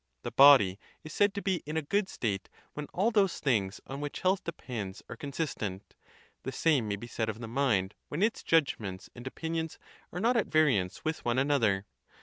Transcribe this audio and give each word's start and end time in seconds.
The 0.23 0.31
body 0.31 0.79
is 1.03 1.13
said 1.13 1.31
to 1.35 1.43
be 1.43 1.61
in 1.63 1.77
a 1.77 1.83
good 1.83 2.09
state 2.09 2.49
when 2.73 2.87
all 2.87 3.11
those 3.11 3.39
things 3.39 3.79
on 3.85 4.01
which 4.01 4.21
health 4.21 4.43
depends 4.43 5.03
are 5.07 5.15
consistent: 5.15 5.93
the 6.41 6.51
same 6.51 6.87
may 6.87 6.95
be 6.95 7.05
said 7.05 7.29
of 7.29 7.39
the 7.39 7.47
mind 7.47 7.93
when 8.07 8.23
its 8.23 8.41
judgments 8.41 9.11
and 9.13 9.27
opinions 9.27 9.77
are 10.11 10.19
not 10.19 10.37
at 10.37 10.47
variance 10.47 11.05
with 11.05 11.23
one 11.23 11.37
another. 11.37 11.85